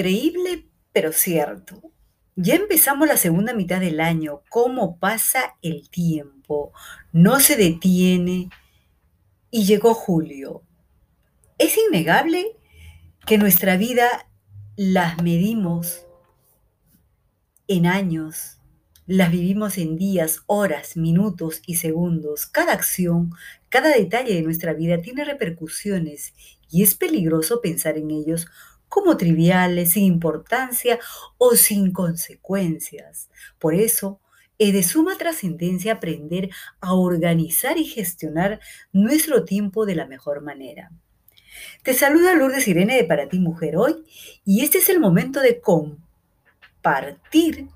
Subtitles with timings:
[0.00, 1.92] Increíble, pero cierto.
[2.34, 4.40] Ya empezamos la segunda mitad del año.
[4.48, 6.72] ¿Cómo pasa el tiempo?
[7.12, 8.48] No se detiene.
[9.50, 10.62] Y llegó julio.
[11.58, 12.46] Es innegable
[13.26, 14.08] que nuestra vida
[14.74, 16.06] las medimos
[17.68, 18.56] en años,
[19.04, 22.46] las vivimos en días, horas, minutos y segundos.
[22.46, 23.32] Cada acción,
[23.68, 26.32] cada detalle de nuestra vida tiene repercusiones
[26.70, 28.46] y es peligroso pensar en ellos
[28.90, 30.98] como triviales, sin importancia
[31.38, 33.30] o sin consecuencias.
[33.58, 34.20] Por eso,
[34.58, 36.50] es de suma trascendencia aprender
[36.82, 38.60] a organizar y gestionar
[38.92, 40.90] nuestro tiempo de la mejor manera.
[41.82, 44.04] Te saluda Lourdes Irene de Para ti Mujer hoy
[44.44, 45.60] y este es el momento de
[46.82, 47.68] compartir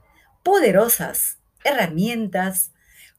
[0.43, 2.73] poderosas herramientas,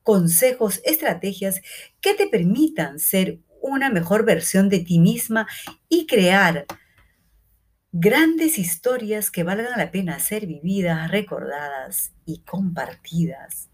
[0.04, 1.62] consejos, estrategias
[2.02, 5.48] que te permitan ser una mejor versión de ti misma
[5.90, 6.68] y crear
[7.98, 13.70] grandes historias que valgan la pena ser vividas, recordadas y compartidas.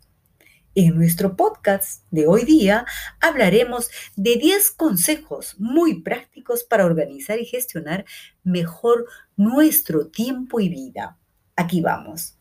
[0.76, 2.86] En nuestro podcast de hoy día
[3.20, 8.06] hablaremos de 10 consejos muy prácticos para organizar y gestionar
[8.44, 11.18] mejor nuestro tiempo y vida.
[11.56, 12.38] Aquí vamos.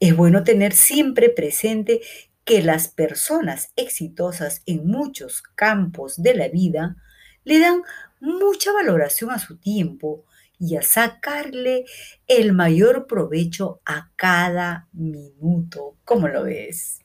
[0.00, 2.00] Es bueno tener siempre presente
[2.44, 6.96] que las personas exitosas en muchos campos de la vida
[7.44, 7.82] le dan
[8.18, 10.24] mucha valoración a su tiempo
[10.64, 11.84] y a sacarle
[12.26, 15.98] el mayor provecho a cada minuto.
[16.04, 17.00] ¿Cómo lo ves?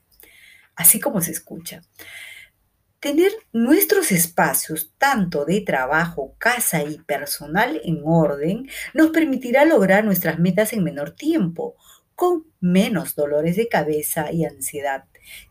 [0.74, 1.82] Así como se escucha.
[3.00, 10.38] Tener nuestros espacios, tanto de trabajo, casa y personal, en orden, nos permitirá lograr nuestras
[10.38, 11.76] metas en menor tiempo,
[12.14, 15.04] con menos dolores de cabeza y ansiedad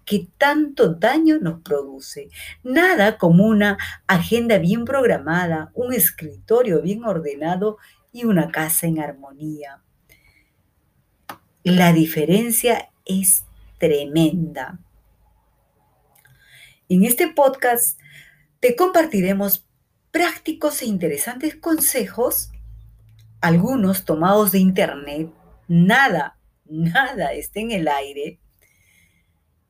[0.05, 2.29] que tanto daño nos produce.
[2.63, 7.77] Nada como una agenda bien programada, un escritorio bien ordenado
[8.11, 9.81] y una casa en armonía.
[11.63, 13.45] La diferencia es
[13.77, 14.79] tremenda.
[16.87, 17.99] En este podcast
[18.59, 19.67] te compartiremos
[20.11, 22.51] prácticos e interesantes consejos,
[23.41, 25.31] algunos tomados de internet,
[25.67, 28.39] nada, nada está en el aire,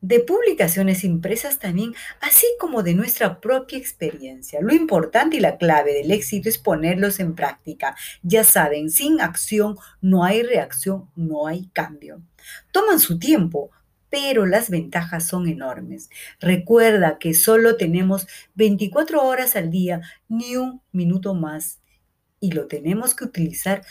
[0.01, 4.61] de publicaciones impresas también, así como de nuestra propia experiencia.
[4.61, 7.95] Lo importante y la clave del éxito es ponerlos en práctica.
[8.23, 12.21] Ya saben, sin acción no hay reacción, no hay cambio.
[12.71, 13.71] Toman su tiempo,
[14.09, 16.09] pero las ventajas son enormes.
[16.39, 21.79] Recuerda que solo tenemos 24 horas al día, ni un minuto más,
[22.39, 23.83] y lo tenemos que utilizar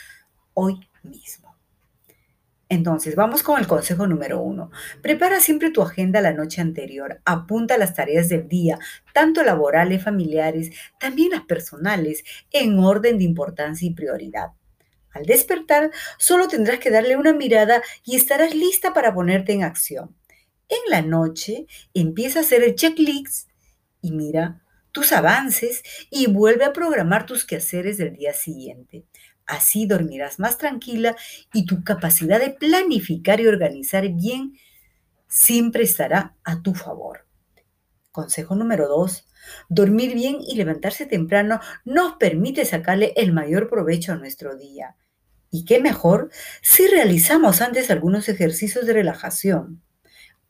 [0.53, 1.48] hoy mismo.
[2.69, 4.69] Entonces, vamos con el consejo número uno.
[5.01, 7.19] Prepara siempre tu agenda la noche anterior.
[7.25, 8.77] Apunta las tareas del día,
[9.11, 10.69] tanto laborales, familiares,
[10.99, 14.51] también las personales, en orden de importancia y prioridad.
[15.11, 20.15] Al despertar, solo tendrás que darle una mirada y estarás lista para ponerte en acción.
[20.69, 21.65] En la noche,
[21.95, 23.49] empieza a hacer el checklist
[24.01, 29.05] y mira tus avances y vuelve a programar tus quehaceres del día siguiente.
[29.49, 31.15] Así dormirás más tranquila
[31.53, 34.53] y tu capacidad de planificar y organizar bien
[35.27, 37.25] siempre estará a tu favor.
[38.11, 39.27] Consejo número dos.
[39.67, 44.95] Dormir bien y levantarse temprano nos permite sacarle el mayor provecho a nuestro día.
[45.49, 46.29] Y qué mejor
[46.61, 49.81] si realizamos antes algunos ejercicios de relajación.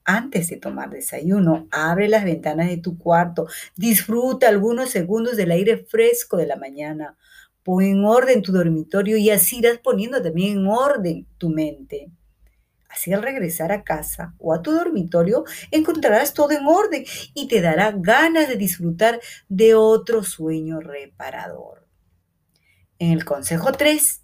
[0.04, 5.86] Antes de tomar desayuno, abre las ventanas de tu cuarto, disfruta algunos segundos del aire
[5.86, 7.16] fresco de la mañana
[7.69, 12.09] Pon en orden tu dormitorio y así irás poniendo también en orden tu mente.
[12.90, 17.62] Así al regresar a casa o a tu dormitorio encontrarás todo en orden y te
[17.62, 19.19] dará ganas de disfrutar
[19.50, 21.85] de otro sueño reparador.
[22.97, 24.24] En el consejo 3,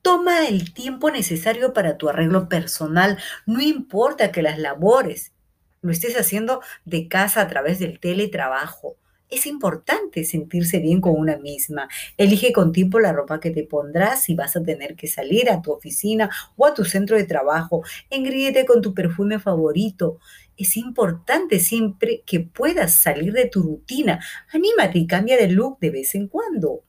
[0.00, 3.18] toma el tiempo necesario para tu arreglo personal.
[3.44, 5.32] No importa que las labores
[5.80, 8.98] lo estés haciendo de casa a través del teletrabajo
[9.30, 11.88] es importante sentirse bien con una misma.
[12.16, 15.60] Elige con tiempo la ropa que te pondrás si vas a tener que salir a
[15.60, 17.82] tu oficina o a tu centro de trabajo.
[18.10, 20.18] Engríete con tu perfume favorito.
[20.56, 24.20] Es importante siempre que puedas salir de tu rutina.
[24.52, 26.84] Anímate y cambia de look de vez en cuando.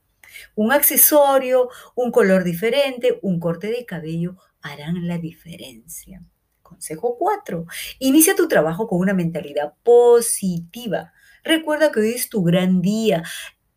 [0.54, 6.22] Un accesorio, un color diferente, un corte de cabello harán la diferencia.
[6.62, 7.66] Consejo 4.
[7.98, 11.12] Inicia tu trabajo con una mentalidad positiva.
[11.44, 13.22] Recuerda que hoy es tu gran día.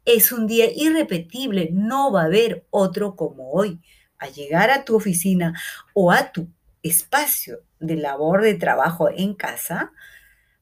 [0.05, 1.69] Es un día irrepetible.
[1.71, 3.81] No va a haber otro como hoy.
[4.17, 5.53] Al llegar a tu oficina
[5.93, 6.49] o a tu
[6.81, 9.91] espacio de labor de trabajo en casa,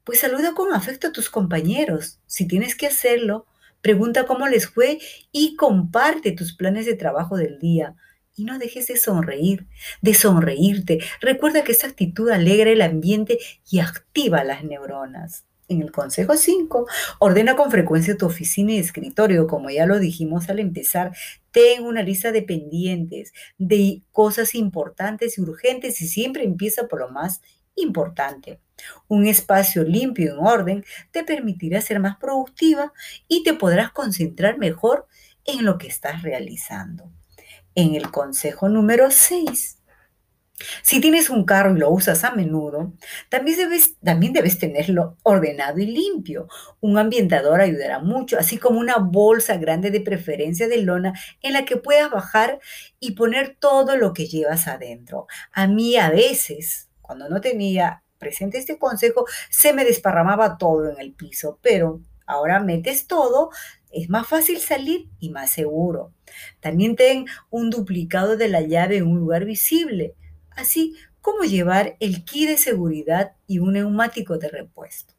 [0.04, 2.20] pues saluda con afecto a tus compañeros.
[2.26, 3.46] Si tienes que hacerlo,
[3.82, 5.00] pregunta cómo les fue
[5.32, 7.96] y comparte tus planes de trabajo del día.
[8.36, 9.68] y no dejes de sonreír,
[10.02, 11.00] de sonreírte.
[11.20, 13.38] Recuerda que esa actitud alegra el ambiente
[13.70, 15.46] y activa las neuronas.
[15.72, 16.86] En el consejo 5,
[17.20, 21.16] ordena con frecuencia tu oficina y escritorio, como ya lo dijimos al empezar.
[21.52, 27.08] Ten una lista de pendientes, de cosas importantes y urgentes y siempre empieza por lo
[27.08, 27.40] más
[27.76, 28.60] importante.
[29.08, 32.92] Un espacio limpio y en orden te permitirá ser más productiva
[33.30, 35.08] y te podrás concentrar mejor
[35.46, 37.10] en lo que estás realizando.
[37.76, 39.78] En el consejo número 6,
[40.82, 42.94] si tienes un carro y lo usas a menudo,
[43.30, 46.48] también debes, también debes tenerlo ordenado y limpio.
[46.80, 51.66] Un ambientador ayudará mucho, así como una bolsa grande de preferencia de lona en la
[51.66, 52.60] que puedas bajar
[53.00, 55.28] y poner todo lo que llevas adentro.
[55.52, 61.00] A mí a veces, cuando no tenía presente este consejo, se me desparramaba todo en
[61.00, 63.50] el piso, pero ahora metes todo,
[63.92, 66.14] es más fácil salir y más seguro.
[66.62, 70.16] También ten un duplicado de la llave en un lugar visible
[70.62, 75.14] así como llevar el kit de seguridad y un neumático de repuesto.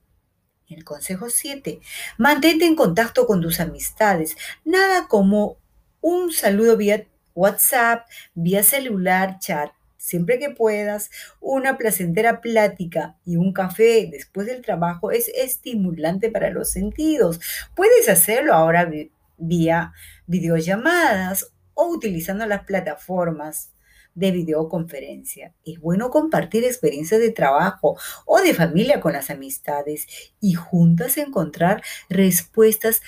[0.69, 1.81] El consejo 7.
[2.19, 4.37] Mantente en contacto con tus amistades.
[4.65, 5.59] Nada como
[6.01, 11.11] un saludo vía WhatsApp, vía celular, chat, siempre que puedas,
[11.41, 17.41] una placentera plática y un café después del trabajo es estimulante para los sentidos.
[17.75, 18.91] Puedes hacerlo ahora
[19.39, 19.93] vía
[20.27, 23.73] videollamadas o utilizando las plataformas
[24.15, 25.55] de videoconferencia.
[25.65, 30.07] Es bueno compartir experiencias de trabajo o de familia con las amistades
[30.41, 33.03] y juntas encontrar respuestas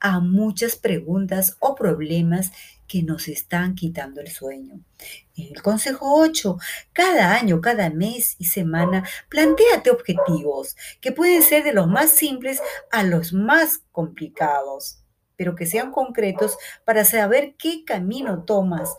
[0.00, 2.52] a muchas preguntas o problemas
[2.88, 4.80] que nos están quitando el sueño.
[5.36, 6.58] El consejo 8,
[6.92, 12.60] cada año, cada mes y semana, planteate objetivos que pueden ser de los más simples
[12.90, 14.98] a los más complicados,
[15.36, 18.96] pero que sean concretos para saber qué camino tomas,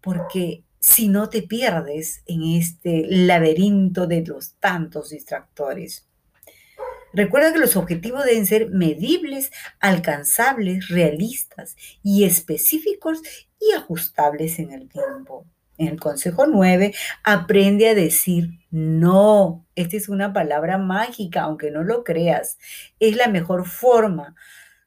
[0.00, 6.08] porque si no te pierdes en este laberinto de los tantos distractores.
[7.14, 13.22] Recuerda que los objetivos deben ser medibles, alcanzables, realistas y específicos
[13.60, 15.46] y ajustables en el tiempo.
[15.78, 16.92] En el consejo 9,
[17.22, 19.64] aprende a decir no.
[19.76, 22.58] Esta es una palabra mágica, aunque no lo creas.
[22.98, 24.34] Es la mejor forma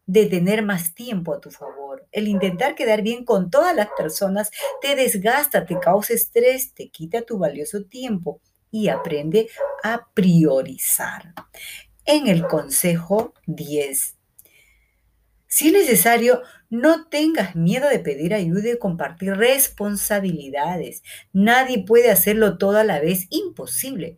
[0.05, 2.07] de tener más tiempo a tu favor.
[2.11, 7.23] El intentar quedar bien con todas las personas te desgasta, te causa estrés, te quita
[7.23, 8.41] tu valioso tiempo
[8.71, 9.49] y aprende
[9.83, 11.33] a priorizar.
[12.05, 14.15] En el consejo 10.
[15.47, 21.01] Si es necesario, no tengas miedo de pedir ayuda y compartir responsabilidades.
[21.31, 24.17] Nadie puede hacerlo toda la vez, imposible.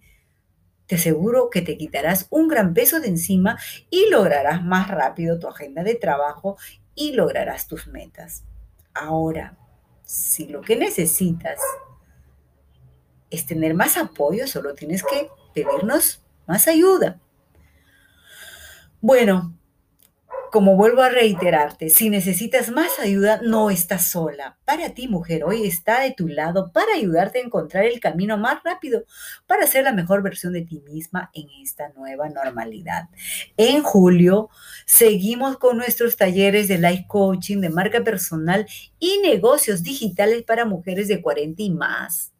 [0.87, 5.47] Te aseguro que te quitarás un gran peso de encima y lograrás más rápido tu
[5.47, 6.57] agenda de trabajo
[6.95, 8.45] y lograrás tus metas.
[8.93, 9.57] Ahora,
[10.03, 11.59] si lo que necesitas
[13.29, 17.19] es tener más apoyo, solo tienes que pedirnos más ayuda.
[19.01, 19.56] Bueno,
[20.51, 24.57] como vuelvo a reiterarte, si necesitas más ayuda, no estás sola.
[24.65, 28.63] Para ti, mujer, hoy está de tu lado para ayudarte a encontrar el camino más
[28.63, 29.03] rápido
[29.45, 33.09] para ser la mejor versión de ti misma en esta nueva normalidad.
[33.57, 34.49] En julio,
[34.85, 38.65] seguimos con nuestros talleres de life coaching, de marca personal
[38.99, 42.33] y negocios digitales para mujeres de 40 y más.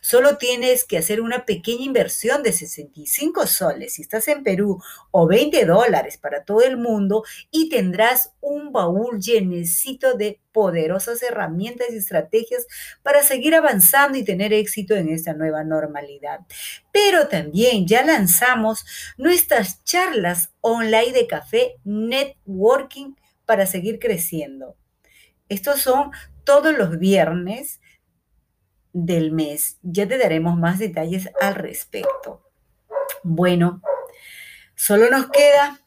[0.00, 5.26] Solo tienes que hacer una pequeña inversión de 65 soles si estás en Perú o
[5.26, 11.96] 20 dólares para todo el mundo y tendrás un baúl llenecito de poderosas herramientas y
[11.96, 12.66] estrategias
[13.02, 16.40] para seguir avanzando y tener éxito en esta nueva normalidad.
[16.92, 18.84] Pero también ya lanzamos
[19.16, 23.14] nuestras charlas online de café networking
[23.46, 24.76] para seguir creciendo.
[25.48, 26.12] Estos son
[26.44, 27.80] todos los viernes
[28.92, 29.78] del mes.
[29.82, 32.42] Ya te daremos más detalles al respecto.
[33.22, 33.82] Bueno,
[34.74, 35.80] solo nos queda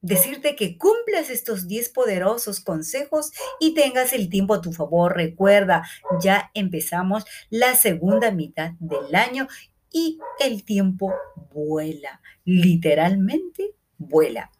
[0.00, 5.16] decirte que cumplas estos 10 poderosos consejos y tengas el tiempo a tu favor.
[5.16, 5.88] Recuerda,
[6.22, 9.48] ya empezamos la segunda mitad del año
[9.90, 11.14] y el tiempo
[11.52, 14.50] vuela, literalmente vuela.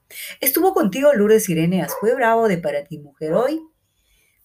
[0.41, 3.61] Estuvo contigo Lourdes Irene Azue Bravo de Para ti Mujer Hoy.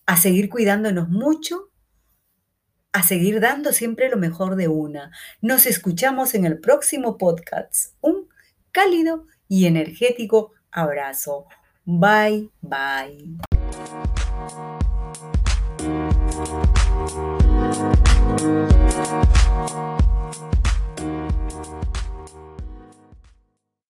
[0.05, 1.69] A seguir cuidándonos mucho
[2.93, 5.12] a seguir dando siempre lo mejor de una.
[5.41, 7.95] Nos escuchamos en el próximo podcast.
[8.01, 8.29] Un
[8.71, 11.47] cálido y energético abrazo.
[11.85, 13.38] Bye, bye.